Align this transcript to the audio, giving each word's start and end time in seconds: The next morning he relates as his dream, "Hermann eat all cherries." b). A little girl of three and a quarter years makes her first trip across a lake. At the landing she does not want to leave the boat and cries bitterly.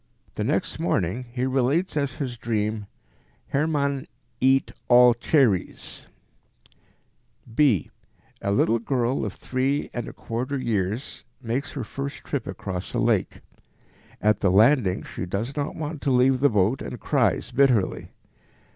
The 0.33 0.43
next 0.43 0.79
morning 0.79 1.27
he 1.31 1.45
relates 1.45 1.95
as 1.95 2.13
his 2.13 2.35
dream, 2.35 2.87
"Hermann 3.49 4.07
eat 4.39 4.71
all 4.87 5.13
cherries." 5.13 6.07
b). 7.55 7.91
A 8.41 8.51
little 8.51 8.79
girl 8.79 9.23
of 9.23 9.33
three 9.33 9.91
and 9.93 10.07
a 10.07 10.13
quarter 10.13 10.57
years 10.57 11.23
makes 11.39 11.73
her 11.73 11.83
first 11.83 12.23
trip 12.23 12.47
across 12.47 12.95
a 12.95 12.99
lake. 12.99 13.41
At 14.19 14.39
the 14.39 14.49
landing 14.49 15.03
she 15.03 15.27
does 15.27 15.55
not 15.55 15.75
want 15.75 16.01
to 16.01 16.09
leave 16.09 16.39
the 16.39 16.49
boat 16.49 16.81
and 16.81 16.99
cries 16.99 17.51
bitterly. 17.51 18.09